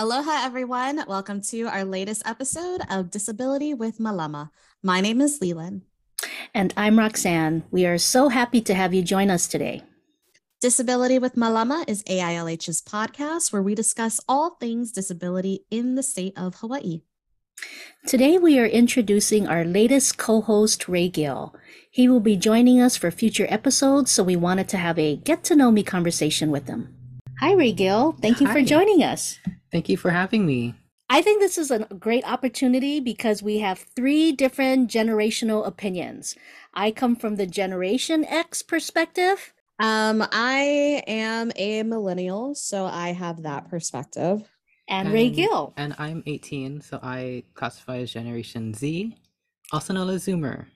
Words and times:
Aloha, 0.00 0.44
everyone. 0.44 1.02
Welcome 1.08 1.40
to 1.50 1.64
our 1.64 1.84
latest 1.84 2.22
episode 2.24 2.82
of 2.88 3.10
Disability 3.10 3.74
with 3.74 3.98
Malama. 3.98 4.50
My 4.80 5.00
name 5.00 5.20
is 5.20 5.40
Leland. 5.40 5.82
And 6.54 6.72
I'm 6.76 7.00
Roxanne. 7.00 7.64
We 7.72 7.84
are 7.84 7.98
so 7.98 8.28
happy 8.28 8.60
to 8.60 8.74
have 8.74 8.94
you 8.94 9.02
join 9.02 9.28
us 9.28 9.48
today. 9.48 9.82
Disability 10.60 11.18
with 11.18 11.34
Malama 11.34 11.82
is 11.88 12.04
AILH's 12.04 12.80
podcast 12.80 13.52
where 13.52 13.60
we 13.60 13.74
discuss 13.74 14.20
all 14.28 14.50
things 14.50 14.92
disability 14.92 15.64
in 15.68 15.96
the 15.96 16.04
state 16.04 16.38
of 16.38 16.54
Hawaii. 16.54 17.00
Today, 18.06 18.38
we 18.38 18.56
are 18.60 18.66
introducing 18.66 19.48
our 19.48 19.64
latest 19.64 20.16
co 20.16 20.42
host, 20.42 20.82
RayGil. 20.82 21.52
He 21.90 22.08
will 22.08 22.20
be 22.20 22.36
joining 22.36 22.80
us 22.80 22.96
for 22.96 23.10
future 23.10 23.48
episodes, 23.48 24.12
so 24.12 24.22
we 24.22 24.36
wanted 24.36 24.68
to 24.68 24.76
have 24.76 24.96
a 24.96 25.16
get 25.16 25.42
to 25.42 25.56
know 25.56 25.72
me 25.72 25.82
conversation 25.82 26.52
with 26.52 26.68
him. 26.68 26.94
Hi, 27.40 27.54
RayGil. 27.54 28.22
Thank 28.22 28.40
you 28.40 28.46
Hi. 28.46 28.52
for 28.52 28.62
joining 28.62 29.02
us. 29.02 29.40
Thank 29.70 29.88
you 29.88 29.96
for 29.96 30.10
having 30.10 30.46
me. 30.46 30.74
I 31.10 31.22
think 31.22 31.40
this 31.40 31.56
is 31.56 31.70
a 31.70 31.86
great 31.98 32.28
opportunity 32.28 33.00
because 33.00 33.42
we 33.42 33.58
have 33.58 33.78
three 33.96 34.30
different 34.32 34.90
generational 34.90 35.66
opinions. 35.66 36.36
I 36.74 36.90
come 36.90 37.16
from 37.16 37.36
the 37.36 37.46
Generation 37.46 38.24
X 38.26 38.62
perspective. 38.62 39.54
Um, 39.78 40.26
I 40.32 41.02
am 41.06 41.50
a 41.56 41.82
millennial, 41.82 42.54
so 42.54 42.84
I 42.84 43.12
have 43.12 43.42
that 43.44 43.70
perspective. 43.70 44.50
And, 44.86 45.08
RayGil. 45.08 45.72
And 45.76 45.94
I'm 45.98 46.22
18, 46.26 46.80
so 46.80 46.98
I 47.02 47.44
classify 47.54 47.98
as 47.98 48.12
Generation 48.12 48.74
Z, 48.74 49.16
also 49.72 49.94
known 49.94 50.10
as 50.10 50.26
Zoomer. 50.26 50.66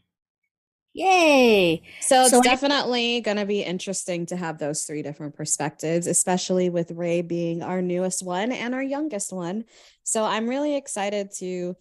Yay! 0.95 1.83
So 2.01 2.23
it's 2.23 2.31
So 2.31 2.39
I- 2.39 2.43
definitely 2.43 3.21
going 3.23 3.39
to 3.39 3.47
be 3.47 3.63
interesting 3.63 4.27
to 4.27 4.37
have 4.37 4.59
those 4.59 4.85
three 4.85 5.03
different 5.03 5.35
perspectives, 5.35 6.07
especially 6.07 6.69
with 6.69 6.91
Ray 6.91 7.23
being 7.23 7.63
our 7.63 7.81
newest 7.81 8.23
one 8.23 8.53
and 8.53 8.75
our 8.75 8.83
youngest 8.83 9.33
one. 9.33 9.65
So 10.03 10.25
I'm 10.25 10.49
really 10.49 10.77
excited 10.77 11.31
to 11.39 11.77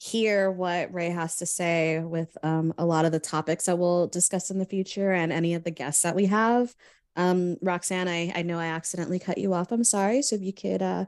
hear 0.00 0.50
what 0.50 0.94
Ray 0.94 1.10
has 1.10 1.36
to 1.38 1.46
say 1.46 1.98
with 1.98 2.36
um, 2.42 2.72
a 2.78 2.86
lot 2.86 3.04
of 3.04 3.12
the 3.12 3.20
topics 3.20 3.66
that 3.66 3.78
we'll 3.78 4.06
discuss 4.06 4.50
in 4.50 4.58
the 4.58 4.64
future 4.64 5.12
and 5.12 5.32
any 5.32 5.54
of 5.54 5.64
the 5.64 5.70
guests 5.72 6.02
that 6.02 6.14
we 6.14 6.26
have. 6.26 6.74
Um, 7.16 7.56
Roxanne, 7.60 8.08
I, 8.08 8.32
I 8.34 8.42
know 8.42 8.58
I 8.58 8.66
accidentally 8.66 9.18
cut 9.18 9.38
you 9.38 9.52
off. 9.52 9.72
I'm 9.72 9.84
sorry. 9.84 10.22
So 10.22 10.36
if 10.36 10.42
you 10.42 10.52
could 10.52 10.82
uh, 10.82 11.06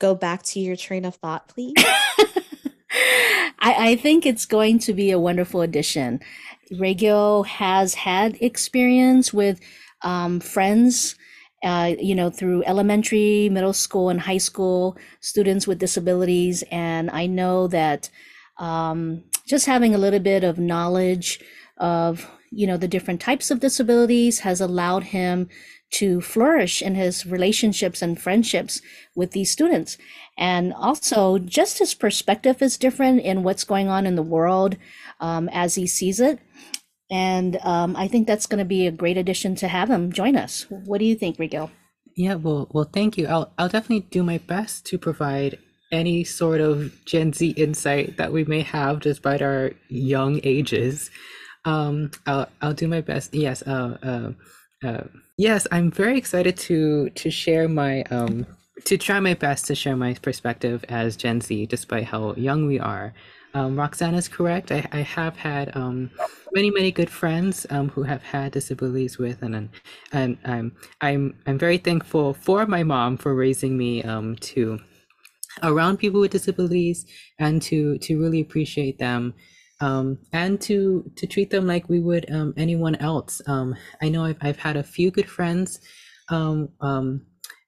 go 0.00 0.14
back 0.14 0.42
to 0.42 0.60
your 0.60 0.76
train 0.76 1.04
of 1.04 1.14
thought, 1.14 1.48
please. 1.48 1.74
I, 3.64 3.92
I 3.92 3.96
think 3.96 4.26
it's 4.26 4.44
going 4.44 4.78
to 4.80 4.92
be 4.92 5.10
a 5.10 5.18
wonderful 5.18 5.62
addition. 5.62 6.20
RayGil 6.70 7.46
has 7.46 7.94
had 7.94 8.36
experience 8.40 9.32
with 9.32 9.58
um, 10.02 10.38
friends, 10.40 11.16
uh, 11.62 11.94
you 11.98 12.14
know, 12.14 12.28
through 12.28 12.62
elementary, 12.64 13.48
middle 13.48 13.72
school, 13.72 14.10
and 14.10 14.20
high 14.20 14.38
school 14.38 14.98
students 15.20 15.66
with 15.66 15.78
disabilities. 15.78 16.62
And 16.70 17.10
I 17.10 17.26
know 17.26 17.66
that 17.68 18.10
um, 18.58 19.24
just 19.48 19.64
having 19.64 19.94
a 19.94 19.98
little 19.98 20.20
bit 20.20 20.44
of 20.44 20.58
knowledge 20.58 21.42
of, 21.76 22.30
you 22.50 22.66
know, 22.66 22.76
the 22.76 22.88
different 22.88 23.20
types 23.20 23.50
of 23.50 23.60
disabilities 23.60 24.40
has 24.40 24.60
allowed 24.60 25.04
him 25.04 25.48
to 25.90 26.20
flourish 26.20 26.82
in 26.82 26.94
his 26.94 27.24
relationships 27.24 28.02
and 28.02 28.20
friendships 28.20 28.80
with 29.14 29.30
these 29.30 29.50
students. 29.50 29.96
And 30.36 30.72
also, 30.72 31.38
just 31.38 31.78
his 31.78 31.94
perspective 31.94 32.60
is 32.60 32.76
different 32.76 33.20
in 33.20 33.44
what's 33.44 33.64
going 33.64 33.88
on 33.88 34.06
in 34.06 34.16
the 34.16 34.22
world 34.22 34.76
um, 35.20 35.48
as 35.52 35.76
he 35.76 35.86
sees 35.86 36.18
it. 36.18 36.40
And 37.10 37.58
um, 37.62 37.94
I 37.96 38.08
think 38.08 38.26
that's 38.26 38.46
going 38.46 38.58
to 38.58 38.64
be 38.64 38.86
a 38.86 38.90
great 38.90 39.16
addition 39.16 39.54
to 39.56 39.68
have 39.68 39.90
him 39.90 40.10
join 40.10 40.36
us. 40.36 40.66
What 40.68 40.98
do 40.98 41.04
you 41.04 41.14
think, 41.14 41.36
RayGil? 41.36 41.70
Yeah, 42.16 42.34
well, 42.34 42.68
well, 42.72 42.88
thank 42.92 43.16
you. 43.18 43.26
I'll, 43.26 43.52
I'll 43.58 43.68
definitely 43.68 44.08
do 44.10 44.22
my 44.22 44.38
best 44.38 44.86
to 44.86 44.98
provide 44.98 45.58
any 45.92 46.24
sort 46.24 46.60
of 46.60 46.92
Gen 47.04 47.32
Z 47.32 47.50
insight 47.50 48.16
that 48.16 48.32
we 48.32 48.44
may 48.44 48.62
have 48.62 49.00
despite 49.00 49.42
our 49.42 49.72
young 49.88 50.40
ages. 50.42 51.10
Um, 51.64 52.10
I'll, 52.26 52.48
I'll 52.60 52.74
do 52.74 52.88
my 52.88 53.00
best. 53.00 53.34
Yes, 53.34 53.62
uh, 53.62 53.96
uh, 54.02 54.86
uh, 54.86 55.04
yes, 55.38 55.66
I'm 55.72 55.90
very 55.90 56.18
excited 56.18 56.56
to 56.58 57.10
to 57.10 57.30
share 57.30 57.68
my 57.68 58.02
um 58.04 58.46
to 58.84 58.98
try 58.98 59.20
my 59.20 59.34
best 59.34 59.66
to 59.66 59.74
share 59.74 59.96
my 59.96 60.14
perspective 60.14 60.84
as 60.88 61.16
Gen 61.16 61.40
Z, 61.40 61.66
despite 61.66 62.04
how 62.04 62.34
young 62.34 62.66
we 62.66 62.78
are. 62.78 63.14
Um, 63.54 63.76
Roxanne 63.78 64.16
is 64.16 64.26
correct. 64.26 64.72
I, 64.72 64.84
I 64.92 64.98
have 64.98 65.36
had 65.36 65.74
um, 65.76 66.10
many 66.52 66.70
many 66.70 66.90
good 66.90 67.08
friends 67.08 67.66
um, 67.70 67.88
who 67.88 68.02
have 68.02 68.22
had 68.22 68.52
disabilities 68.52 69.16
with, 69.16 69.42
and 69.42 69.70
and, 70.12 70.38
I'm 70.44 70.72
I'm 71.00 71.34
I'm 71.46 71.58
very 71.58 71.78
thankful 71.78 72.34
for 72.34 72.66
my 72.66 72.82
mom 72.82 73.16
for 73.16 73.34
raising 73.34 73.78
me 73.78 74.02
um, 74.02 74.36
to 74.36 74.80
around 75.62 75.98
people 75.98 76.20
with 76.20 76.32
disabilities 76.32 77.06
and 77.38 77.62
to 77.62 77.96
to 77.98 78.20
really 78.20 78.40
appreciate 78.40 78.98
them 78.98 79.34
um, 79.80 80.18
and 80.32 80.60
to 80.62 81.10
to 81.16 81.26
treat 81.26 81.50
them 81.50 81.66
like 81.66 81.88
we 81.88 82.00
would 82.00 82.30
um, 82.30 82.54
anyone 82.56 82.96
else. 82.96 83.40
Um, 83.46 83.74
I 84.02 84.08
know 84.08 84.24
I've, 84.24 84.38
I've 84.40 84.58
had 84.58 84.76
a 84.76 84.82
few 84.82 85.10
good 85.10 85.28
friends. 85.28 85.80
Um, 86.28 86.70
um, 86.80 87.26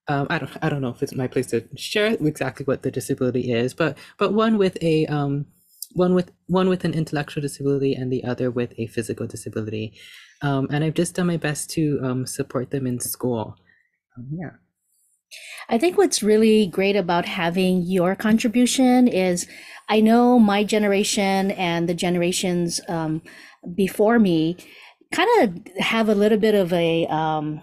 um, 0.09 0.27
I 0.31 0.39
don't 0.39 0.51
I 0.63 0.69
don't 0.69 0.83
know 0.83 0.91
if 0.91 1.03
it's 1.03 1.15
my 1.15 1.27
place 1.27 1.49
to 1.49 1.65
share 1.77 2.07
exactly 2.07 2.65
what 2.65 2.83
the 2.83 2.91
disability 2.91 3.53
is, 3.53 3.75
but 3.75 3.99
but 4.19 4.33
one 4.33 4.57
with 4.57 4.79
a 4.83 5.07
um, 5.07 5.47
one 5.95 6.15
with 6.15 6.31
one 6.47 6.69
with 6.69 6.85
an 6.85 6.95
intellectual 6.95 7.43
disability 7.43 7.95
and 7.95 8.13
the 8.13 8.25
other 8.25 8.51
with 8.51 8.73
a 8.79 8.87
physical 8.87 9.27
disability, 9.27 9.99
um, 10.43 10.69
and 10.71 10.85
I've 10.85 10.95
just 10.95 11.17
done 11.17 11.27
my 11.27 11.37
best 11.39 11.71
to 11.71 12.01
um, 12.03 12.27
support 12.27 12.71
them 12.71 12.87
in 12.87 13.01
school. 13.01 13.57
Um, 14.17 14.29
yeah. 14.31 14.51
I 15.69 15.79
think 15.79 15.99
what's 15.99 16.23
really 16.23 16.67
great 16.67 16.97
about 16.97 17.25
having 17.27 17.83
your 17.83 18.15
contribution 18.15 19.09
is 19.09 19.47
I 19.89 20.01
know 20.01 20.39
my 20.39 20.65
generation 20.65 21.51
and 21.53 21.89
the 21.89 21.95
generations 21.95 22.81
um, 22.89 23.23
before 23.75 24.19
me 24.19 24.57
kind 25.13 25.29
of 25.43 25.77
have 25.79 26.09
a 26.09 26.15
little 26.15 26.39
bit 26.39 26.55
of 26.55 26.73
a, 26.73 27.07
um, 27.07 27.63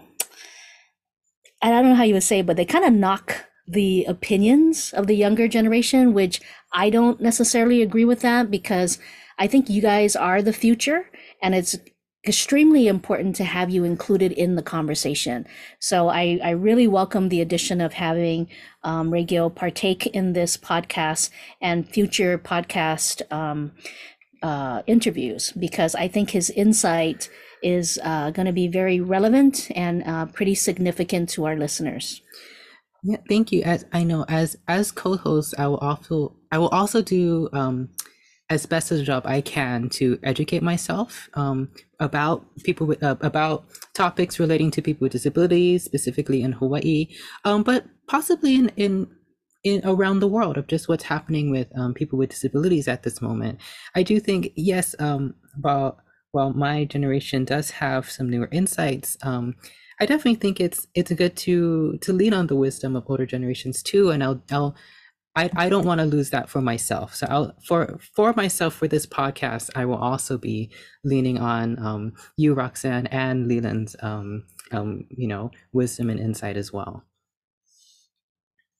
I 1.62 1.70
don't 1.70 1.88
know 1.88 1.94
how 1.94 2.04
you 2.04 2.14
would 2.14 2.22
say, 2.22 2.42
but 2.42 2.56
they 2.56 2.64
kind 2.64 2.84
of 2.84 2.92
knock 2.92 3.46
the 3.66 4.04
opinions 4.04 4.92
of 4.92 5.06
the 5.06 5.16
younger 5.16 5.48
generation, 5.48 6.12
which 6.12 6.40
I 6.72 6.90
don't 6.90 7.20
necessarily 7.20 7.82
agree 7.82 8.04
with 8.04 8.20
that 8.20 8.50
because 8.50 8.98
I 9.38 9.46
think 9.46 9.70
you 9.70 9.80
guys 9.80 10.14
are 10.14 10.42
the 10.42 10.52
future 10.52 11.10
and 11.42 11.54
it's 11.54 11.76
extremely 12.26 12.88
important 12.88 13.36
to 13.36 13.44
have 13.44 13.70
you 13.70 13.84
included 13.84 14.32
in 14.32 14.54
the 14.54 14.62
conversation. 14.62 15.46
So 15.78 16.08
I, 16.08 16.40
I 16.42 16.50
really 16.50 16.88
welcome 16.88 17.28
the 17.28 17.40
addition 17.40 17.80
of 17.80 17.92
having 17.94 18.48
um, 18.82 19.10
Ray 19.10 19.26
partake 19.54 20.06
in 20.06 20.32
this 20.32 20.56
podcast 20.56 21.30
and 21.60 21.88
future 21.88 22.38
podcast 22.38 23.20
um, 23.32 23.72
uh, 24.42 24.82
interviews 24.86 25.52
because 25.52 25.94
I 25.94 26.08
think 26.08 26.30
his 26.30 26.50
insight 26.50 27.28
is 27.62 27.98
uh, 28.02 28.30
going 28.30 28.46
to 28.46 28.52
be 28.52 28.68
very 28.68 29.00
relevant 29.00 29.70
and 29.74 30.06
uh, 30.06 30.26
pretty 30.26 30.54
significant 30.54 31.30
to 31.30 31.46
our 31.46 31.56
listeners. 31.56 32.20
Yeah, 33.02 33.18
thank 33.28 33.52
you. 33.52 33.62
As 33.62 33.84
I 33.92 34.04
know, 34.04 34.24
as 34.28 34.56
as 34.66 34.90
co-host, 34.90 35.54
I 35.58 35.66
will 35.68 35.78
also 35.78 36.36
I 36.50 36.56
will 36.56 36.68
also 36.68 37.02
do 37.02 37.50
um, 37.52 37.90
as 38.50 38.66
best 38.66 38.92
as 38.92 39.00
a 39.00 39.04
job 39.04 39.22
I 39.26 39.40
can 39.40 39.88
to 39.90 40.18
educate 40.22 40.62
myself 40.62 41.30
um, 41.34 41.70
about 41.98 42.44
people 42.62 42.86
with 42.86 43.02
uh, 43.02 43.16
about 43.20 43.64
topics 43.94 44.38
relating 44.38 44.70
to 44.72 44.82
people 44.82 45.04
with 45.06 45.12
disabilities, 45.12 45.84
specifically 45.84 46.42
in 46.42 46.52
Hawaii, 46.52 47.08
um, 47.44 47.62
but 47.62 47.86
possibly 48.06 48.54
in 48.56 48.68
in 48.76 49.08
in 49.64 49.80
around 49.84 50.20
the 50.20 50.28
world 50.28 50.58
of 50.58 50.66
just 50.66 50.88
what's 50.88 51.04
happening 51.04 51.50
with 51.50 51.68
um, 51.76 51.94
people 51.94 52.18
with 52.18 52.30
disabilities 52.30 52.86
at 52.86 53.02
this 53.02 53.22
moment. 53.22 53.60
I 53.94 54.02
do 54.02 54.20
think 54.20 54.52
yes, 54.56 54.94
um, 54.98 55.34
while 55.60 55.98
while 56.32 56.52
my 56.52 56.84
generation 56.84 57.44
does 57.44 57.70
have 57.70 58.10
some 58.10 58.28
newer 58.28 58.48
insights. 58.52 59.16
Um, 59.22 59.54
I 60.00 60.06
definitely 60.06 60.34
think 60.34 60.60
it's 60.60 60.86
it's 60.94 61.12
good 61.12 61.36
to 61.36 61.98
to 61.98 62.12
lean 62.12 62.34
on 62.34 62.48
the 62.48 62.56
wisdom 62.56 62.94
of 62.94 63.04
older 63.08 63.26
generations 63.26 63.82
too, 63.82 64.10
and 64.10 64.22
I'll 64.22 64.42
I'll 64.50 64.74
I, 65.36 65.50
I 65.56 65.68
don't 65.68 65.84
want 65.84 66.00
to 66.00 66.06
lose 66.06 66.30
that 66.30 66.48
for 66.48 66.60
myself. 66.60 67.14
So 67.14 67.26
I'll 67.28 67.54
for 67.66 67.98
for 68.14 68.32
myself 68.34 68.74
for 68.74 68.86
this 68.86 69.06
podcast, 69.06 69.70
I 69.74 69.84
will 69.84 69.96
also 69.96 70.38
be 70.38 70.70
leaning 71.02 71.38
on 71.38 71.78
um, 71.78 72.12
you, 72.36 72.54
Roxanne, 72.54 73.08
and 73.08 73.48
Leland's 73.48 73.96
um, 74.00 74.44
um, 74.70 75.06
you 75.10 75.26
know 75.26 75.50
wisdom 75.72 76.10
and 76.10 76.20
insight 76.20 76.56
as 76.56 76.72
well. 76.72 77.04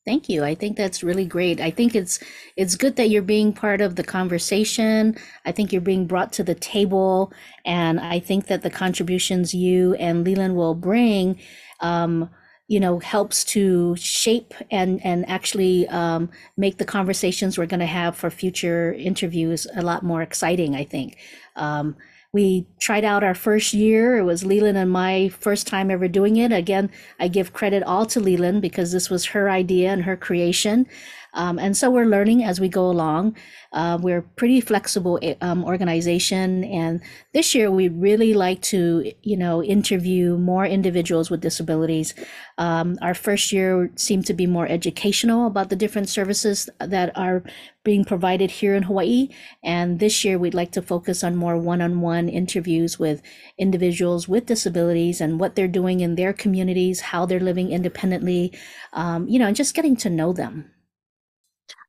Thank 0.04 0.28
you. 0.28 0.44
I 0.44 0.54
think 0.54 0.76
that's 0.76 1.02
really 1.02 1.24
great. 1.24 1.60
I 1.60 1.70
think 1.70 1.94
it's 1.94 2.20
it's 2.56 2.76
good 2.76 2.96
that 2.96 3.08
you're 3.08 3.22
being 3.22 3.54
part 3.54 3.80
of 3.80 3.96
the 3.96 4.04
conversation. 4.04 5.16
I 5.46 5.52
think 5.52 5.72
you're 5.72 5.80
being 5.80 6.06
brought 6.06 6.32
to 6.34 6.44
the 6.44 6.54
table, 6.54 7.32
and 7.64 7.98
I 7.98 8.20
think 8.20 8.46
that 8.46 8.62
the 8.62 8.70
contributions 8.70 9.54
you 9.54 9.94
and 9.94 10.22
Leland 10.22 10.56
will 10.56 10.74
bring, 10.74 11.40
um, 11.80 12.28
you 12.68 12.80
know, 12.80 12.98
helps 12.98 13.44
to 13.44 13.94
shape 13.96 14.54
and 14.70 15.04
and 15.04 15.28
actually 15.28 15.86
um, 15.88 16.30
make 16.56 16.78
the 16.78 16.84
conversations 16.84 17.58
we're 17.58 17.66
going 17.66 17.80
to 17.80 17.86
have 17.86 18.16
for 18.16 18.30
future 18.30 18.92
interviews 18.94 19.66
a 19.76 19.82
lot 19.82 20.02
more 20.02 20.22
exciting. 20.22 20.74
I 20.74 20.84
think. 20.84 21.18
Um, 21.56 21.96
we 22.34 22.66
tried 22.80 23.04
out 23.04 23.22
our 23.22 23.36
first 23.36 23.72
year. 23.72 24.18
It 24.18 24.24
was 24.24 24.44
Leland 24.44 24.76
and 24.76 24.90
my 24.90 25.28
first 25.28 25.68
time 25.68 25.88
ever 25.88 26.08
doing 26.08 26.36
it. 26.36 26.50
Again, 26.50 26.90
I 27.20 27.28
give 27.28 27.52
credit 27.52 27.84
all 27.84 28.06
to 28.06 28.18
Leland 28.18 28.60
because 28.60 28.90
this 28.90 29.08
was 29.08 29.26
her 29.26 29.48
idea 29.48 29.92
and 29.92 30.02
her 30.02 30.16
creation. 30.16 30.88
Um, 31.34 31.58
and 31.58 31.76
so 31.76 31.90
we're 31.90 32.06
learning 32.06 32.44
as 32.44 32.60
we 32.60 32.68
go 32.68 32.88
along. 32.90 33.36
Uh, 33.72 33.98
we're 34.00 34.18
a 34.18 34.22
pretty 34.22 34.60
flexible 34.60 35.18
eh, 35.20 35.34
um, 35.40 35.64
organization, 35.64 36.64
and 36.64 37.00
this 37.32 37.54
year 37.54 37.70
we 37.70 37.88
really 37.88 38.32
like 38.32 38.62
to, 38.62 39.12
you 39.22 39.36
know, 39.36 39.62
interview 39.62 40.38
more 40.38 40.64
individuals 40.64 41.30
with 41.30 41.40
disabilities. 41.40 42.14
Um, 42.56 42.96
our 43.02 43.14
first 43.14 43.52
year 43.52 43.90
seemed 43.96 44.26
to 44.26 44.34
be 44.34 44.46
more 44.46 44.68
educational 44.68 45.46
about 45.46 45.70
the 45.70 45.76
different 45.76 46.08
services 46.08 46.70
that 46.78 47.10
are 47.18 47.42
being 47.82 48.04
provided 48.04 48.50
here 48.50 48.76
in 48.76 48.84
Hawaii, 48.84 49.28
and 49.62 49.98
this 49.98 50.24
year 50.24 50.38
we'd 50.38 50.54
like 50.54 50.70
to 50.72 50.82
focus 50.82 51.24
on 51.24 51.34
more 51.34 51.58
one-on-one 51.58 52.28
interviews 52.28 52.98
with 52.98 53.20
individuals 53.58 54.28
with 54.28 54.46
disabilities 54.46 55.20
and 55.20 55.40
what 55.40 55.56
they're 55.56 55.66
doing 55.66 55.98
in 56.00 56.14
their 56.14 56.32
communities, 56.32 57.00
how 57.00 57.26
they're 57.26 57.40
living 57.40 57.72
independently, 57.72 58.52
um, 58.92 59.28
you 59.28 59.38
know, 59.38 59.48
and 59.48 59.56
just 59.56 59.74
getting 59.74 59.96
to 59.96 60.08
know 60.08 60.32
them. 60.32 60.73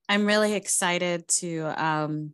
I'm 0.07 0.25
really 0.25 0.53
excited 0.53 1.27
to 1.39 1.73
um, 1.83 2.33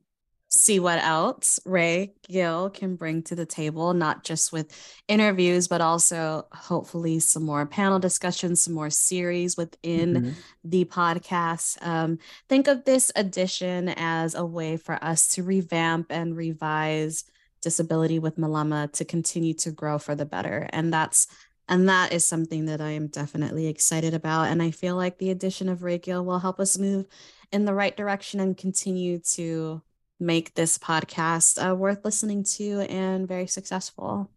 see 0.50 0.80
what 0.80 1.00
else 1.02 1.60
Ray 1.66 2.14
Gill 2.28 2.70
can 2.70 2.96
bring 2.98 3.24
to 3.24 3.36
the 3.36 3.46
table, 3.46 3.94
not 3.94 4.24
just 4.26 4.52
with 4.52 5.02
interviews, 5.08 5.70
but 5.70 5.80
also 5.80 6.48
hopefully 6.52 7.20
some 7.20 7.44
more 7.44 7.66
panel 7.66 8.00
discussions, 8.00 8.62
some 8.62 8.74
more 8.74 8.90
series 8.90 9.56
within 9.56 10.14
mm-hmm. 10.14 10.32
the 10.66 10.86
podcast. 10.86 11.82
Um, 11.86 12.20
think 12.50 12.68
of 12.68 12.84
this 12.84 13.12
edition 13.16 13.90
as 13.90 14.36
a 14.36 14.46
way 14.46 14.76
for 14.76 15.02
us 15.02 15.30
to 15.30 15.44
revamp 15.44 16.08
and 16.10 16.36
revise 16.36 17.24
disability 17.62 18.20
with 18.20 18.38
Malama 18.38 18.92
to 18.94 19.06
continue 19.06 19.54
to 19.54 19.72
grow 19.72 19.98
for 19.98 20.16
the 20.16 20.26
better. 20.26 20.68
And 20.72 20.92
that's 20.92 21.28
and 21.70 21.88
that 21.88 22.12
is 22.12 22.26
something 22.26 22.66
that 22.66 22.82
I 22.82 22.92
am 22.92 23.08
definitely 23.08 23.68
excited 23.68 24.14
about. 24.14 24.50
And 24.50 24.62
I 24.62 24.72
feel 24.72 24.98
like 24.98 25.20
the 25.20 25.30
addition 25.30 25.70
of 25.70 25.80
RayGil 25.80 26.26
will 26.26 26.40
help 26.40 26.60
us 26.60 26.78
move 26.78 27.06
in 27.52 27.66
the 27.66 27.74
right 27.74 27.96
direction 27.96 28.40
and 28.40 28.58
continue 28.58 29.20
to 29.20 29.82
make 30.20 30.54
this 30.54 30.78
podcast 30.78 31.58
uh, 31.58 31.76
worth 31.76 32.06
listening 32.06 32.44
to 32.44 32.82
and 32.82 33.28
very 33.28 33.48
successful. 33.48 34.30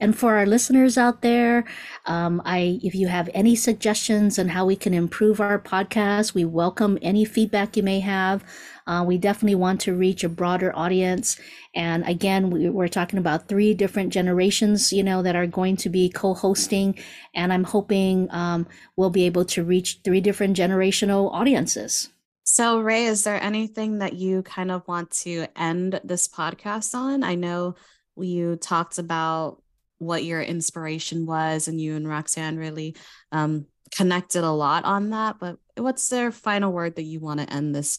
And 0.00 0.18
for 0.18 0.36
our 0.36 0.44
listeners 0.44 0.98
out 0.98 1.22
there, 1.22 1.64
um, 2.06 2.42
I 2.44 2.80
if 2.82 2.94
you 2.94 3.06
have 3.06 3.30
any 3.32 3.54
suggestions 3.54 4.38
on 4.38 4.48
how 4.48 4.66
we 4.66 4.74
can 4.74 4.92
improve 4.92 5.40
our 5.40 5.58
podcast, 5.58 6.34
we 6.34 6.44
welcome 6.44 6.98
any 7.00 7.24
feedback 7.24 7.76
you 7.76 7.82
may 7.82 8.00
have. 8.00 8.44
Uh, 8.86 9.04
we 9.06 9.16
definitely 9.16 9.54
want 9.54 9.80
to 9.82 9.94
reach 9.94 10.24
a 10.24 10.28
broader 10.28 10.76
audience. 10.76 11.38
And 11.74 12.06
again, 12.06 12.50
we, 12.50 12.68
we're 12.68 12.88
talking 12.88 13.18
about 13.18 13.48
three 13.48 13.72
different 13.72 14.12
generations, 14.12 14.92
you 14.92 15.02
know, 15.02 15.22
that 15.22 15.36
are 15.36 15.46
going 15.46 15.76
to 15.78 15.88
be 15.88 16.10
co-hosting, 16.10 16.98
and 17.34 17.52
I'm 17.52 17.64
hoping 17.64 18.28
um, 18.30 18.66
we'll 18.96 19.10
be 19.10 19.24
able 19.24 19.44
to 19.46 19.64
reach 19.64 20.00
three 20.04 20.20
different 20.20 20.56
generational 20.56 21.32
audiences. 21.32 22.10
So, 22.42 22.80
Ray, 22.80 23.06
is 23.06 23.24
there 23.24 23.42
anything 23.42 24.00
that 24.00 24.12
you 24.12 24.42
kind 24.42 24.70
of 24.70 24.86
want 24.86 25.12
to 25.22 25.46
end 25.56 26.00
this 26.04 26.28
podcast 26.28 26.94
on? 26.94 27.24
I 27.24 27.36
know 27.36 27.76
you 28.16 28.56
talked 28.56 28.98
about 28.98 29.62
what 30.04 30.24
your 30.24 30.42
inspiration 30.42 31.26
was 31.26 31.68
and 31.68 31.80
you 31.80 31.96
and 31.96 32.08
roxanne 32.08 32.56
really 32.56 32.96
um, 33.32 33.66
connected 33.94 34.44
a 34.44 34.50
lot 34.50 34.84
on 34.84 35.10
that 35.10 35.36
but 35.38 35.58
what's 35.76 36.08
their 36.08 36.32
final 36.32 36.72
word 36.72 36.96
that 36.96 37.02
you 37.02 37.20
want 37.20 37.40
to 37.40 37.52
end 37.52 37.74
this 37.74 37.98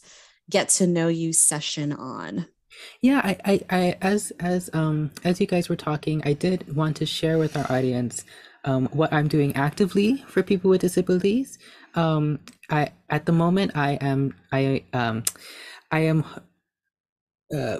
get 0.50 0.68
to 0.68 0.86
know 0.86 1.08
you 1.08 1.32
session 1.32 1.92
on? 1.92 2.46
Yeah 3.00 3.20
I, 3.24 3.38
I 3.44 3.60
i 3.70 3.96
as 4.02 4.32
as 4.38 4.68
um 4.74 5.10
as 5.24 5.40
you 5.40 5.46
guys 5.46 5.68
were 5.68 5.76
talking 5.76 6.20
i 6.24 6.34
did 6.34 6.76
want 6.76 6.96
to 6.98 7.06
share 7.06 7.38
with 7.38 7.56
our 7.56 7.70
audience 7.72 8.24
um, 8.64 8.86
what 8.92 9.12
i'm 9.12 9.28
doing 9.28 9.56
actively 9.56 10.24
for 10.26 10.42
people 10.42 10.70
with 10.70 10.82
disabilities. 10.82 11.58
Um 11.94 12.40
i 12.68 12.90
at 13.08 13.24
the 13.24 13.32
moment 13.32 13.72
i 13.74 13.92
am 13.92 14.34
i 14.52 14.84
um 14.92 15.24
i 15.90 16.00
am 16.00 16.24
uh 17.56 17.78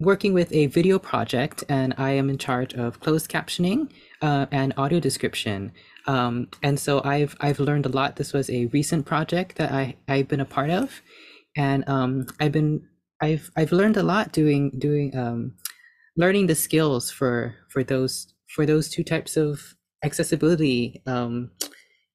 working 0.00 0.32
with 0.32 0.52
a 0.52 0.66
video 0.66 0.98
project, 0.98 1.62
and 1.68 1.94
I 1.98 2.12
am 2.12 2.30
in 2.30 2.38
charge 2.38 2.74
of 2.74 3.00
closed 3.00 3.30
captioning 3.30 3.90
uh, 4.22 4.46
and 4.50 4.72
audio 4.76 4.98
description. 4.98 5.72
Um, 6.06 6.48
and 6.62 6.80
so 6.80 7.02
I've 7.04 7.36
I've 7.40 7.60
learned 7.60 7.86
a 7.86 7.90
lot. 7.90 8.16
This 8.16 8.32
was 8.32 8.50
a 8.50 8.66
recent 8.66 9.06
project 9.06 9.56
that 9.56 9.70
I 9.70 9.96
I've 10.08 10.28
been 10.28 10.40
a 10.40 10.46
part 10.46 10.70
of, 10.70 11.02
and 11.56 11.86
um, 11.88 12.26
I've 12.40 12.52
been 12.52 12.88
I've 13.20 13.50
I've 13.56 13.72
learned 13.72 13.98
a 13.98 14.02
lot 14.02 14.32
doing 14.32 14.72
doing 14.78 15.16
um, 15.16 15.54
learning 16.16 16.46
the 16.46 16.54
skills 16.54 17.10
for 17.10 17.54
for 17.68 17.84
those 17.84 18.32
for 18.48 18.66
those 18.66 18.88
two 18.88 19.04
types 19.04 19.36
of 19.36 19.74
accessibility 20.02 21.02
um, 21.06 21.50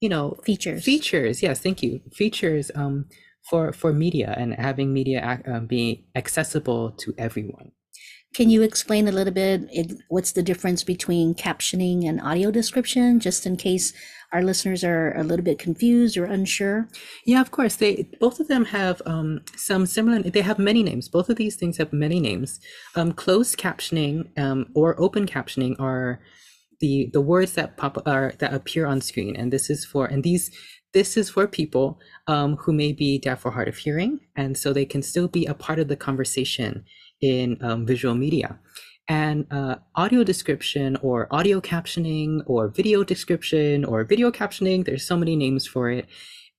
you 0.02 0.10
know 0.10 0.38
features 0.44 0.84
features 0.84 1.44
yes 1.44 1.60
thank 1.60 1.84
you 1.84 2.02
features 2.12 2.72
um, 2.76 3.06
for 3.50 3.74
for 3.74 3.94
media 3.94 4.34
and 4.38 4.54
having 4.54 4.94
media 4.94 5.42
uh, 5.48 5.60
be 5.60 6.06
accessible 6.16 6.92
to 6.92 7.14
everyone. 7.18 7.72
Can 8.34 8.50
you 8.50 8.64
explain 8.64 9.08
a 9.08 9.14
little 9.14 9.34
bit 9.34 9.62
it, 9.72 9.94
what's 10.10 10.34
the 10.34 10.44
difference 10.44 10.84
between 10.84 11.36
captioning 11.36 12.08
and 12.08 12.20
audio 12.20 12.52
description, 12.52 13.20
just 13.20 13.46
in 13.46 13.56
case 13.56 13.94
our 14.34 14.44
listeners 14.44 14.84
are 14.84 15.16
a 15.16 15.24
little 15.24 15.46
bit 15.46 15.58
confused 15.58 16.18
or 16.18 16.26
unsure? 16.26 16.90
Yeah, 17.26 17.40
of 17.40 17.52
course. 17.52 17.78
They 17.78 18.10
both 18.20 18.42
of 18.42 18.50
them 18.50 18.66
have 18.66 19.02
um, 19.06 19.42
some 19.56 19.86
similar. 19.86 20.22
They 20.22 20.42
have 20.42 20.60
many 20.60 20.84
names. 20.84 21.08
Both 21.08 21.30
of 21.30 21.38
these 21.38 21.56
things 21.56 21.78
have 21.78 21.94
many 21.94 22.20
names. 22.20 22.60
Um, 22.96 23.14
closed 23.14 23.58
captioning 23.58 24.38
um, 24.38 24.68
or 24.76 25.00
open 25.00 25.26
captioning 25.28 25.80
are 25.80 26.20
the 26.82 27.10
the 27.14 27.22
words 27.22 27.54
that 27.54 27.78
pop 27.78 28.06
are 28.06 28.34
that 28.40 28.54
appear 28.54 28.86
on 28.86 29.00
screen, 29.00 29.36
and 29.36 29.54
this 29.54 29.70
is 29.70 29.86
for 29.86 30.06
and 30.08 30.24
these 30.24 30.52
this 30.96 31.18
is 31.18 31.30
for 31.30 31.46
people 31.46 32.00
um, 32.28 32.56
who 32.56 32.72
may 32.72 32.94
be 32.94 33.20
deaf 33.20 33.46
or 33.46 33.52
hard 33.52 33.68
of 33.68 33.78
hearing, 33.78 34.22
and 34.38 34.58
so 34.58 34.72
they 34.72 34.86
can 34.86 35.04
still 35.04 35.28
be 35.28 35.46
a 35.46 35.54
part 35.54 35.78
of 35.78 35.90
the 35.90 35.98
conversation 35.98 36.86
in 37.22 37.58
um, 37.62 37.86
visual 37.86 38.16
media. 38.16 38.58
And 39.10 39.46
uh, 39.52 39.76
audio 39.96 40.24
description 40.24 40.98
or 41.02 41.28
audio 41.32 41.60
captioning 41.60 42.42
or 42.48 42.70
video 42.70 43.04
description 43.04 43.84
or 43.84 44.06
video 44.06 44.32
captioning, 44.32 44.86
there's 44.86 45.06
so 45.06 45.18
many 45.18 45.36
names 45.36 45.68
for 45.68 45.92
it, 45.92 46.08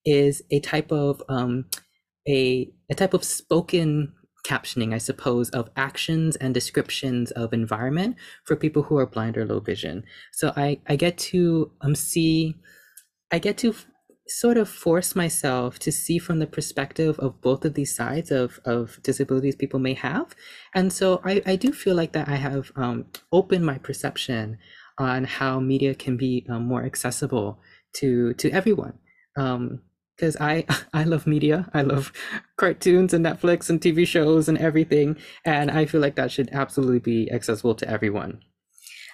is 0.05 0.43
a 0.53 0.61
type 0.61 0.93
of 0.93 1.23
um, 1.31 1.65
a, 2.29 2.71
a 2.91 2.95
type 2.95 3.15
of 3.15 3.25
spoken 3.25 4.13
captioning, 4.47 4.93
I 4.95 4.99
suppose, 4.99 5.49
of 5.51 5.71
actions 5.77 6.37
and 6.37 6.53
descriptions 6.53 7.31
of 7.33 7.55
environment 7.55 8.17
for 8.45 8.55
people 8.55 8.83
who 8.83 8.99
are 8.99 9.07
blind 9.07 9.39
or 9.39 9.47
low 9.47 9.61
vision. 9.61 10.05
So 10.33 10.53
I, 10.57 10.79
I 10.87 10.97
get 10.97 11.17
to 11.33 11.73
um, 11.81 11.95
see, 11.95 12.55
I 13.33 13.39
get 13.39 13.57
to 13.59 13.75
sort 14.29 14.57
of 14.57 14.69
force 14.69 15.15
myself 15.15 15.79
to 15.79 15.93
see 15.93 16.19
from 16.19 16.39
the 16.39 16.47
perspective 16.47 17.19
of 17.21 17.41
both 17.41 17.65
of 17.65 17.75
these 17.75 17.95
sides 17.95 18.31
of, 18.31 18.59
of 18.65 19.01
disabilities 19.03 19.55
people 19.55 19.79
may 19.79 19.95
have. 19.95 20.35
And 20.75 20.93
so 20.93 21.21
I, 21.25 21.43
I 21.47 21.57
do 21.57 21.73
feel 21.73 21.95
like 21.95 22.13
that 22.13 22.29
I 22.29 22.37
have 22.37 22.73
um, 22.77 23.07
opened 23.33 23.65
my 23.65 23.79
perception 23.79 24.59
on 24.99 25.25
how 25.25 25.61
media 25.61 25.95
can 25.95 26.17
be 26.17 26.47
um, 26.49 26.65
more 26.67 26.85
accessible 26.85 27.61
to 27.95 28.35
to 28.35 28.51
everyone. 28.51 28.99
Um 29.37 29.83
because 30.17 30.37
I 30.41 30.65
I 30.95 31.05
love 31.05 31.27
media. 31.27 31.69
I 31.75 31.83
love 31.83 32.13
cartoons 32.57 33.13
and 33.13 33.25
Netflix 33.25 33.69
and 33.71 33.81
TV 33.81 34.07
shows 34.07 34.49
and 34.49 34.59
everything. 34.59 35.17
And 35.45 35.71
I 35.71 35.85
feel 35.87 36.01
like 36.01 36.17
that 36.17 36.33
should 36.33 36.51
absolutely 36.53 37.01
be 37.01 37.31
accessible 37.31 37.75
to 37.77 37.89
everyone. 37.89 38.41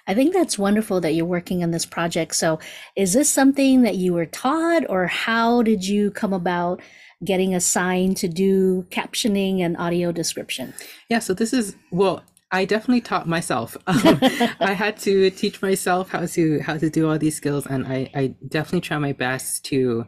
I 0.07 0.13
think 0.13 0.33
that's 0.33 0.59
wonderful 0.59 0.99
that 1.01 1.13
you're 1.13 1.25
working 1.25 1.63
on 1.63 1.71
this 1.71 1.85
project. 1.85 2.35
So, 2.35 2.59
is 2.95 3.13
this 3.13 3.29
something 3.29 3.83
that 3.83 3.95
you 3.95 4.13
were 4.13 4.25
taught, 4.25 4.83
or 4.89 5.07
how 5.07 5.61
did 5.61 5.85
you 5.85 6.11
come 6.11 6.33
about 6.33 6.81
getting 7.23 7.55
assigned 7.55 8.17
to 8.17 8.27
do 8.27 8.85
captioning 8.89 9.59
and 9.59 9.77
audio 9.77 10.11
description? 10.11 10.73
Yeah, 11.09 11.19
so 11.19 11.33
this 11.33 11.53
is, 11.53 11.75
well, 11.89 12.21
I 12.51 12.65
definitely 12.65 13.01
taught 13.01 13.27
myself. 13.27 13.77
Um, 13.87 14.19
I 14.59 14.73
had 14.73 14.97
to 14.99 15.29
teach 15.29 15.61
myself 15.61 16.09
how 16.09 16.25
to 16.25 16.59
how 16.59 16.77
to 16.77 16.89
do 16.89 17.09
all 17.09 17.17
these 17.17 17.35
skills, 17.35 17.65
and 17.65 17.87
I, 17.87 18.09
I 18.13 18.35
definitely 18.47 18.81
try 18.81 18.97
my 18.97 19.13
best 19.13 19.65
to 19.65 20.05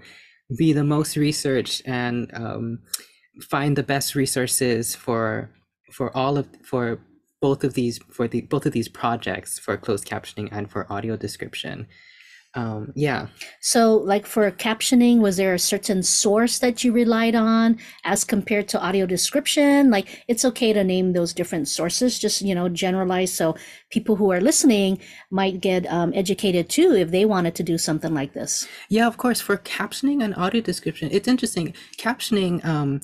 be 0.58 0.74
the 0.74 0.84
most 0.84 1.16
researched 1.16 1.82
and 1.86 2.30
um, 2.34 2.80
find 3.50 3.76
the 3.76 3.84
best 3.84 4.16
resources 4.16 4.96
for 4.96 5.50
for 5.92 6.16
all 6.16 6.38
of 6.38 6.48
for 6.64 7.00
both 7.46 7.64
of 7.64 7.76
these 7.76 8.00
for 8.10 8.28
the 8.28 8.42
both 8.42 8.66
of 8.66 8.74
these 8.74 8.90
projects 9.02 9.60
for 9.60 9.78
closed 9.78 10.08
captioning 10.12 10.50
and 10.52 10.66
for 10.72 10.92
audio 10.92 11.16
description. 11.16 11.86
Um, 12.56 12.92
yeah. 12.96 13.28
So 13.62 13.98
like 13.98 14.26
for 14.26 14.50
captioning 14.50 15.20
was 15.20 15.38
there 15.38 15.54
a 15.54 15.60
certain 15.60 16.02
source 16.02 16.58
that 16.64 16.84
you 16.84 16.92
relied 16.92 17.36
on 17.36 17.78
as 18.04 18.24
compared 18.24 18.68
to 18.70 18.82
audio 18.82 19.06
description? 19.06 19.92
Like 19.92 20.24
it's 20.28 20.44
okay 20.46 20.74
to 20.74 20.84
name 20.84 21.14
those 21.14 21.34
different 21.34 21.68
sources 21.68 22.18
just 22.18 22.42
you 22.42 22.56
know 22.56 22.68
generalize 22.68 23.32
so 23.32 23.56
people 23.92 24.16
who 24.16 24.32
are 24.32 24.42
listening 24.42 24.98
might 25.30 25.62
get 25.62 25.86
um, 25.98 26.12
educated 26.16 26.66
too 26.68 26.90
if 27.04 27.12
they 27.12 27.26
wanted 27.26 27.54
to 27.56 27.64
do 27.72 27.78
something 27.78 28.14
like 28.22 28.34
this. 28.34 28.68
Yeah 28.90 29.06
of 29.06 29.18
course. 29.18 29.40
For 29.40 29.58
captioning 29.58 30.24
and 30.24 30.34
audio 30.36 30.62
description 30.62 31.10
it's 31.12 31.28
interesting. 31.28 31.76
Captioning 32.06 32.66
um, 32.66 33.02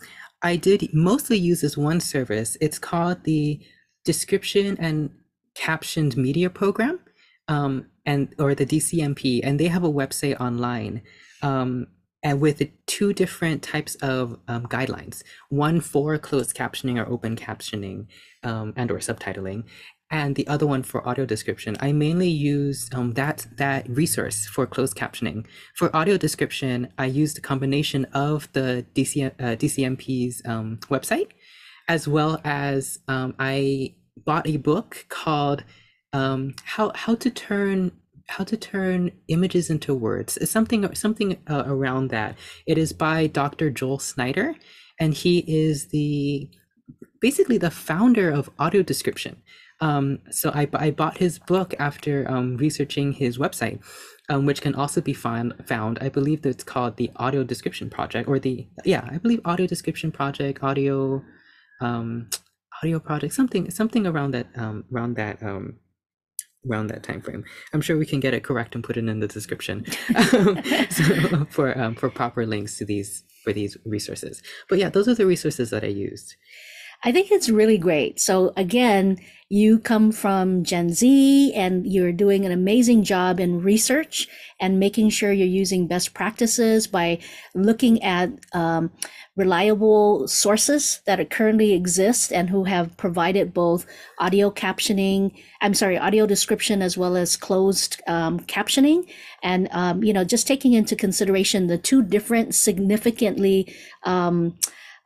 i 0.51 0.55
did 0.55 0.89
mostly 0.93 1.37
use 1.37 1.61
this 1.61 1.77
one 1.77 1.99
service. 1.99 2.57
It's 2.65 2.79
called 2.79 3.19
the 3.25 3.59
description 4.03 4.77
and 4.79 5.11
captioned 5.55 6.17
media 6.17 6.49
program, 6.49 6.99
um, 7.47 7.87
and 8.05 8.33
or 8.39 8.55
the 8.55 8.65
DCMP, 8.65 9.41
and 9.43 9.59
they 9.59 9.67
have 9.67 9.83
a 9.83 9.91
website 9.91 10.39
online. 10.39 11.01
Um, 11.41 11.87
and 12.23 12.39
with 12.39 12.61
two 12.85 13.13
different 13.13 13.63
types 13.63 13.95
of 13.95 14.39
um, 14.47 14.65
guidelines 14.67 15.23
one 15.49 15.81
for 15.81 16.17
closed 16.17 16.55
captioning 16.55 16.99
or 16.99 17.09
open 17.11 17.35
captioning 17.35 18.07
um, 18.43 18.73
and 18.75 18.91
or 18.91 18.99
subtitling 18.99 19.63
and 20.09 20.35
the 20.35 20.47
other 20.47 20.67
one 20.67 20.83
for 20.83 21.07
audio 21.07 21.25
description 21.25 21.75
i 21.79 21.91
mainly 21.91 22.29
use 22.29 22.89
um, 22.93 23.13
that 23.13 23.47
that 23.57 23.87
resource 23.89 24.45
for 24.45 24.67
closed 24.67 24.95
captioning 24.95 25.45
for 25.75 25.95
audio 25.95 26.17
description 26.17 26.91
i 26.97 27.05
used 27.05 27.37
a 27.37 27.41
combination 27.41 28.05
of 28.13 28.51
the 28.53 28.85
DC, 28.93 29.25
uh, 29.25 29.55
dcmp's 29.55 30.41
um, 30.45 30.77
website 30.89 31.29
as 31.95 32.07
well 32.07 32.33
as 32.43 32.99
um, 33.07 33.29
i 33.39 33.93
bought 34.27 34.47
a 34.47 34.57
book 34.57 35.05
called 35.09 35.63
um, 36.13 36.53
how 36.63 36.91
how 36.95 37.15
to 37.15 37.29
turn 37.29 37.91
how 38.27 38.45
to 38.45 38.55
turn 38.55 39.11
images 39.27 39.69
into 39.69 39.93
words. 39.93 40.31
Something 40.49 40.81
something 40.95 41.37
uh, 41.47 41.63
around 41.65 42.11
that. 42.11 42.37
It 42.65 42.77
is 42.77 42.93
by 42.93 43.27
dr 43.27 43.69
joel 43.71 43.99
snyder 43.99 44.55
and 45.01 45.13
he 45.13 45.39
is 45.47 45.87
the 45.87 46.49
basically 47.19 47.57
the 47.57 47.71
founder 47.71 48.29
of 48.31 48.49
audio 48.59 48.81
description 48.83 49.41
um, 49.81 50.19
so 50.29 50.51
I, 50.51 50.69
I 50.73 50.91
bought 50.91 51.17
his 51.17 51.39
book 51.39 51.73
after 51.79 52.29
um, 52.29 52.57
researching 52.57 53.13
his 53.13 53.39
website 53.39 53.79
um, 54.29 54.45
which 54.45 54.61
can 54.61 54.75
also 54.75 55.01
be 55.01 55.13
found 55.13 55.53
found 55.65 55.97
i 56.01 56.09
believe 56.09 56.43
that 56.43 56.49
it's 56.49 56.63
called 56.63 56.97
the 56.97 57.11
audio 57.15 57.43
description 57.43 57.89
project 57.89 58.29
or 58.29 58.37
the 58.39 58.67
yeah 58.85 59.07
i 59.11 59.17
believe 59.17 59.41
audio 59.43 59.65
description 59.65 60.11
project 60.11 60.63
audio 60.63 61.23
um 61.81 62.29
audio 62.81 62.99
project 62.99 63.33
something 63.33 63.69
something 63.69 64.07
around 64.07 64.31
that 64.31 64.47
um 64.55 64.85
around 64.93 65.15
that 65.15 65.41
um 65.43 65.77
around 66.69 66.87
that 66.87 67.03
time 67.03 67.21
frame. 67.21 67.43
I'm 67.73 67.81
sure 67.81 67.97
we 67.97 68.05
can 68.05 68.19
get 68.19 68.33
it 68.33 68.43
correct 68.43 68.75
and 68.75 68.83
put 68.83 68.97
it 68.97 69.07
in 69.07 69.19
the 69.19 69.27
description 69.27 69.85
um, 70.15 70.61
so 70.89 71.45
for 71.49 71.77
um, 71.79 71.95
for 71.95 72.09
proper 72.09 72.45
links 72.45 72.77
to 72.77 72.85
these 72.85 73.23
for 73.43 73.53
these 73.53 73.77
resources. 73.85 74.41
But 74.69 74.79
yeah, 74.79 74.89
those 74.89 75.07
are 75.07 75.15
the 75.15 75.25
resources 75.25 75.69
that 75.71 75.83
I 75.83 75.87
used. 75.87 76.35
I 77.03 77.11
think 77.11 77.31
it's 77.31 77.49
really 77.49 77.77
great. 77.77 78.19
So 78.19 78.53
again, 78.55 79.17
you 79.49 79.79
come 79.79 80.13
from 80.13 80.63
Gen 80.63 80.91
Z 80.91 81.53
and 81.55 81.85
you're 81.85 82.13
doing 82.13 82.45
an 82.45 82.53
amazing 82.53 83.03
job 83.03 83.37
in 83.37 83.61
research 83.61 84.29
and 84.61 84.79
making 84.79 85.09
sure 85.09 85.33
you're 85.33 85.45
using 85.45 85.87
best 85.87 86.13
practices 86.13 86.87
by 86.87 87.19
looking 87.53 88.01
at 88.01 88.29
um, 88.53 88.91
reliable 89.35 90.25
sources 90.27 91.01
that 91.05 91.29
currently 91.29 91.73
exist 91.73 92.31
and 92.31 92.49
who 92.49 92.63
have 92.63 92.95
provided 92.95 93.53
both 93.53 93.85
audio 94.19 94.49
captioning, 94.51 95.35
I'm 95.61 95.73
sorry, 95.73 95.97
audio 95.97 96.25
description 96.25 96.81
as 96.81 96.97
well 96.97 97.17
as 97.17 97.35
closed 97.35 98.01
um, 98.07 98.39
captioning. 98.41 99.09
And, 99.43 99.67
um, 99.71 100.01
you 100.01 100.13
know, 100.13 100.23
just 100.23 100.47
taking 100.47 100.71
into 100.73 100.95
consideration 100.95 101.67
the 101.67 101.77
two 101.77 102.03
different 102.03 102.55
significantly 102.55 103.75
um, 104.03 104.57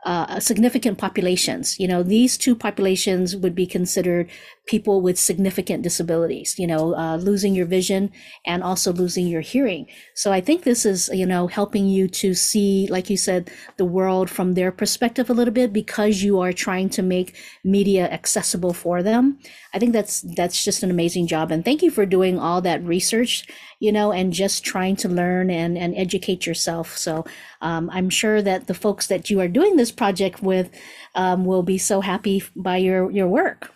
uh, 0.05 0.39
significant 0.39 0.99
populations. 0.99 1.79
You 1.79 1.87
know, 1.87 2.03
these 2.03 2.37
two 2.37 2.55
populations 2.55 3.35
would 3.35 3.55
be 3.55 3.65
considered 3.65 4.29
people 4.67 5.01
with 5.01 5.17
significant 5.17 5.83
disabilities, 5.83 6.57
you 6.57 6.67
know, 6.67 6.95
uh, 6.95 7.17
losing 7.17 7.53
your 7.55 7.65
vision 7.65 8.11
and 8.45 8.63
also 8.63 8.93
losing 8.93 9.27
your 9.27 9.41
hearing. 9.41 9.87
So 10.13 10.31
I 10.31 10.41
think 10.41 10.63
this 10.63 10.85
is, 10.85 11.09
you 11.13 11.25
know, 11.25 11.47
helping 11.47 11.87
you 11.87 12.07
to 12.09 12.33
see, 12.33 12.87
like 12.89 13.09
you 13.09 13.17
said, 13.17 13.51
the 13.77 13.85
world 13.85 14.29
from 14.29 14.53
their 14.53 14.71
perspective 14.71 15.29
a 15.29 15.33
little 15.33 15.53
bit 15.53 15.73
because 15.73 16.23
you 16.23 16.39
are 16.39 16.53
trying 16.53 16.89
to 16.89 17.01
make 17.01 17.35
media 17.63 18.07
accessible 18.09 18.73
for 18.73 19.01
them. 19.01 19.39
I 19.73 19.79
think 19.79 19.93
that's 19.93 20.21
that's 20.35 20.63
just 20.63 20.83
an 20.83 20.91
amazing 20.91 21.27
job. 21.27 21.51
And 21.51 21.65
thank 21.65 21.81
you 21.81 21.91
for 21.91 22.05
doing 22.05 22.39
all 22.39 22.61
that 22.61 22.83
research, 22.83 23.45
you 23.85 23.91
know, 23.91 24.11
and 24.11 24.33
just 24.33 24.65
trying 24.65 24.95
to 24.97 25.07
learn 25.07 25.51
and, 25.51 25.77
and 25.77 25.95
educate 25.95 26.47
yourself. 26.47 26.97
So 26.97 27.23
um, 27.61 27.89
I'm 27.93 28.09
sure 28.09 28.41
that 28.41 28.65
the 28.65 28.73
folks 28.73 29.05
that 29.07 29.29
you 29.29 29.39
are 29.41 29.47
doing 29.47 29.75
this 29.75 29.91
project 29.91 30.41
with 30.41 30.71
um, 31.13 31.45
will 31.45 31.61
be 31.61 31.77
so 31.77 32.01
happy 32.01 32.43
by 32.55 32.77
your 32.77 33.11
your 33.11 33.27
work. 33.27 33.71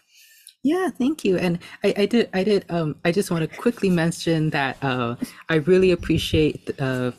Yeah, 0.63 0.89
thank 0.89 1.23
you. 1.23 1.37
And 1.37 1.59
I, 1.83 1.93
I 1.95 2.05
did, 2.05 2.29
I 2.33 2.43
did, 2.43 2.65
um, 2.69 2.95
I 3.05 3.13
just 3.13 3.31
want 3.31 3.49
to 3.49 3.57
quickly 3.57 3.89
mention 3.89 4.49
that 4.49 4.75
uh, 4.83 5.15
I 5.47 5.55
really 5.55 5.91
appreciate 5.91 6.69
uh, 6.79 7.11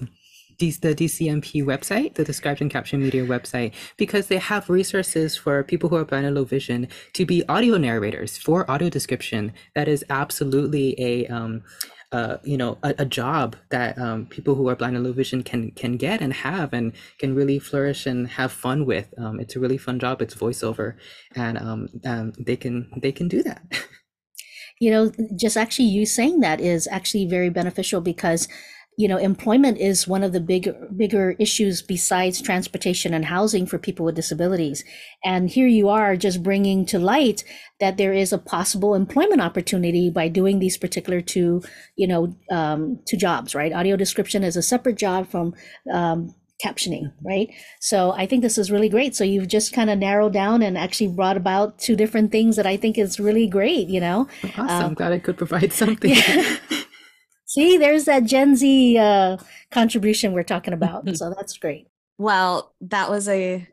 the 0.59 0.95
DCMP 0.95 1.65
website, 1.65 2.15
the 2.17 2.25
Described 2.25 2.61
and 2.61 2.71
Captioned 2.71 3.03
Media 3.03 3.25
website, 3.25 3.73
because 3.97 4.27
they 4.27 4.37
have 4.37 4.69
resources 4.69 5.39
for 5.39 5.65
people 5.65 5.89
who 5.89 5.97
are 5.97 6.05
blind 6.05 6.27
and 6.27 6.35
low 6.35 6.45
vision 6.45 6.87
to 7.15 7.25
be 7.25 7.43
audio 7.49 7.79
narrators 7.79 8.37
for 8.37 8.71
audio 8.71 8.91
description. 8.91 9.55
That 9.75 9.89
is 9.89 10.05
absolutely 10.11 10.95
a 11.01 11.27
um, 11.29 11.63
uh, 12.13 12.39
you 12.43 12.57
know 12.57 12.79
a, 12.83 12.95
a 12.99 13.05
job 13.05 13.57
that 13.71 13.99
um, 13.99 14.27
people 14.27 14.55
who 14.55 14.69
are 14.69 14.77
blind 14.77 14.97
and 14.97 15.05
low 15.05 15.13
vision 15.13 15.43
can 15.43 15.71
can 15.73 15.97
get 15.97 16.21
and 16.21 16.33
have 16.33 16.73
and 16.73 16.93
can 17.19 17.35
really 17.35 17.59
flourish 17.59 18.07
and 18.07 18.29
have 18.29 18.53
fun 18.53 18.85
with. 18.85 19.13
Um, 19.19 19.39
it's 19.41 19.57
a 19.57 19.61
really 19.61 19.79
fun 19.79 19.99
job. 19.99 20.21
It's 20.21 20.35
voiceover, 20.35 20.97
and 21.37 21.59
um, 21.59 21.89
um, 22.05 22.33
they 22.39 22.57
can 22.57 22.91
they 22.97 23.13
can 23.13 23.29
do 23.29 23.43
that. 23.43 23.63
you 24.81 24.91
know, 24.91 25.13
just 25.37 25.57
actually 25.57 25.87
you 25.87 26.07
saying 26.07 26.41
that 26.41 26.61
is 26.61 26.89
actually 26.91 27.27
very 27.27 27.51
beneficial 27.51 28.01
because 28.01 28.49
you 29.01 29.09
know, 29.09 29.17
employment 29.17 29.79
is 29.79 30.07
one 30.07 30.23
of 30.23 30.35
the 30.35 30.41
big, 30.41 30.69
bigger 30.95 31.35
issues 31.39 31.81
besides 31.81 32.43
transportation 32.43 33.15
and 33.15 33.25
housing 33.25 33.65
for 33.65 33.79
people 33.79 34.05
with 34.05 34.15
disabilities. 34.15 34.85
And 35.25 35.49
here 35.49 35.67
you 35.67 35.89
are 35.89 36.17
just 36.17 36.43
bringing 36.43 36.85
to 36.85 36.99
light 36.99 37.43
that 37.79 37.97
there 37.97 38.13
is 38.13 38.31
a 38.31 38.37
possible 38.37 38.95
employment 38.95 39.41
opportunity 39.41 40.11
by 40.11 40.29
doing 40.29 40.59
these 40.59 40.77
particular 40.77 41.23
two, 41.23 41.63
you 41.97 42.07
know, 42.07 42.37
um, 42.51 43.01
two 43.09 43.17
jobs, 43.17 43.55
right? 43.55 43.73
Audio 43.73 43.97
description 43.97 44.45
is 44.45 44.55
a 44.55 44.63
separate 44.63 44.99
job 44.99 45.27
from 45.27 45.55
um, 45.91 46.35
captioning, 46.63 47.11
right? 47.25 47.49
So 47.81 48.13
I 48.13 48.27
think 48.27 48.43
this 48.43 48.59
is 48.59 48.71
really 48.71 48.91
great. 48.91 49.17
So 49.17 49.25
you've 49.25 49.49
just 49.49 49.73
kind 49.73 49.89
of 49.89 49.99
narrowed 49.99 50.35
down 50.35 50.61
and 50.61 50.77
actually 50.77 51.09
brought 51.09 51.39
about 51.39 51.79
two 51.79 51.97
different 51.97 52.33
things 52.33 52.57
that 52.57 52.67
I 52.67 52.77
think 52.77 52.99
is 52.99 53.19
really 53.19 53.47
great, 53.47 53.89
you 53.89 54.01
know? 54.01 54.29
Awesome. 54.59 54.69
Um, 54.69 54.95
Glad 54.95 55.13
I 55.13 55.21
could 55.21 55.39
provide 55.39 55.73
something. 55.83 56.15
Yeah. 56.15 56.59
See, 57.51 57.79
there's 57.79 58.05
that 58.05 58.23
Gen 58.27 58.55
Z 58.55 58.97
uh, 58.97 59.37
contribution 59.73 60.35
we're 60.35 60.45
talking 60.45 60.73
about. 60.73 61.17
so 61.17 61.31
that's 61.37 61.59
great. 61.59 61.89
Well, 62.17 62.73
that 62.83 63.11
was 63.11 63.29
a 63.29 63.67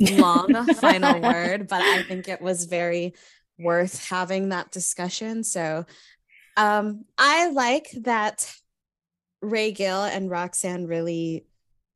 long 0.00 0.64
final 0.76 1.20
word, 1.20 1.68
but 1.68 1.82
I 1.82 2.02
think 2.04 2.28
it 2.28 2.40
was 2.40 2.64
very 2.64 3.12
worth 3.58 4.08
having 4.08 4.48
that 4.48 4.70
discussion. 4.70 5.44
So 5.44 5.84
um, 6.56 7.04
I 7.18 7.50
like 7.50 7.90
that 8.04 8.50
RayGil 9.44 10.08
and 10.10 10.30
Roxanne 10.30 10.86
really 10.86 11.44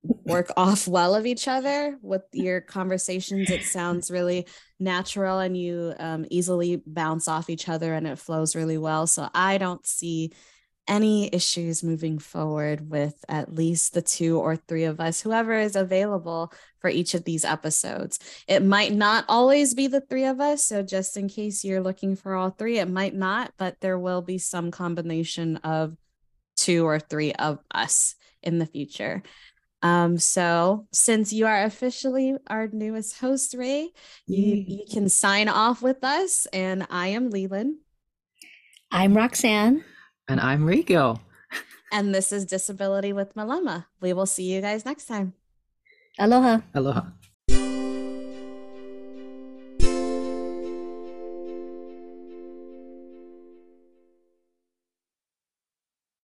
work 0.03 0.51
off 0.59 0.87
well 0.87 1.15
of 1.15 1.25
each 1.25 1.49
other 1.49 1.97
with 2.03 2.25
your 2.35 2.61
conversations. 2.61 3.49
It 3.49 3.63
sounds 3.63 4.11
really 4.11 4.47
natural 4.79 5.39
and 5.39 5.57
you 5.57 5.95
um, 5.99 6.27
easily 6.31 6.83
bounce 6.87 7.29
off 7.29 7.49
each 7.49 7.67
other 7.67 7.95
and 7.95 8.07
it 8.07 8.19
flows 8.19 8.55
really 8.55 8.77
well. 8.77 9.07
So 9.07 9.31
I 9.33 9.57
don't 9.57 9.87
see 9.87 10.33
any 10.89 11.29
issues 11.33 11.85
moving 11.85 12.19
forward 12.19 12.91
with 12.91 13.25
at 13.29 13.55
least 13.55 13.95
the 13.95 14.03
two 14.03 14.41
or 14.41 14.57
three 14.57 14.85
of 14.85 14.99
us, 14.99 15.21
whoever 15.21 15.53
is 15.53 15.77
available 15.77 16.53
for 16.81 16.91
each 16.91 17.15
of 17.15 17.25
these 17.25 17.45
episodes. 17.45 18.19
It 18.49 18.65
might 18.65 18.93
not 18.93 19.25
always 19.29 19.75
be 19.75 19.87
the 19.87 20.01
three 20.01 20.25
of 20.25 20.41
us. 20.41 20.65
So, 20.65 20.83
just 20.83 21.17
in 21.17 21.29
case 21.29 21.65
you're 21.65 21.83
looking 21.83 22.17
for 22.17 22.35
all 22.35 22.51
three, 22.51 22.79
it 22.79 22.89
might 22.89 23.15
not, 23.15 23.53
but 23.59 23.77
there 23.81 23.99
will 23.99 24.23
be 24.23 24.39
some 24.39 24.71
combination 24.71 25.59
of 25.59 25.97
two 26.57 26.87
or 26.87 26.99
three 26.99 27.33
of 27.33 27.59
us 27.73 28.15
in 28.43 28.59
the 28.59 28.67
future. 28.67 29.23
Um, 29.81 30.19
so 30.19 30.87
since 30.93 31.33
you 31.33 31.47
are 31.47 31.63
officially 31.63 32.35
our 32.49 32.69
newest 32.69 33.19
host, 33.19 33.55
Ray, 33.55 33.91
you, 34.27 34.65
you 34.67 34.85
can 34.93 35.09
sign 35.09 35.49
off 35.49 35.83
with 35.83 36.03
us. 36.03 36.47
And 36.47 36.87
I 36.91 37.09
am 37.09 37.31
Leland. 37.31 37.77
I'm 38.91 39.17
Roxanne. 39.17 39.85
And 40.29 40.41
I'm 40.41 40.67
RayGil. 40.67 41.21
And 41.91 42.15
this 42.15 42.33
is 42.33 42.45
Disability 42.45 43.15
with 43.15 43.35
Malama. 43.35 43.87
We 44.03 44.13
will 44.13 44.27
see 44.27 44.45
you 44.45 44.61
guys 44.61 44.85
next 44.85 45.07
time. 45.07 45.33
Aloha. 46.19 46.61
Aloha. 46.75 47.07